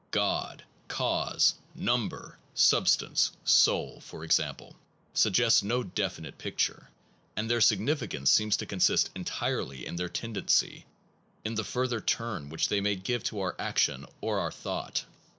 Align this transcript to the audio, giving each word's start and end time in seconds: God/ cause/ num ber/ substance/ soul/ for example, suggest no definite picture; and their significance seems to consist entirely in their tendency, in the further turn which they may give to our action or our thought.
God/ 0.09 0.63
cause/ 0.87 1.53
num 1.75 2.09
ber/ 2.09 2.39
substance/ 2.55 3.33
soul/ 3.45 3.99
for 4.01 4.23
example, 4.23 4.75
suggest 5.13 5.63
no 5.63 5.83
definite 5.83 6.39
picture; 6.39 6.89
and 7.35 7.47
their 7.47 7.61
significance 7.61 8.31
seems 8.31 8.57
to 8.57 8.65
consist 8.65 9.11
entirely 9.13 9.85
in 9.85 9.97
their 9.97 10.09
tendency, 10.09 10.87
in 11.45 11.53
the 11.53 11.63
further 11.63 12.01
turn 12.01 12.49
which 12.49 12.67
they 12.67 12.81
may 12.81 12.95
give 12.95 13.23
to 13.25 13.41
our 13.41 13.55
action 13.59 14.07
or 14.21 14.39
our 14.39 14.51
thought. 14.51 15.05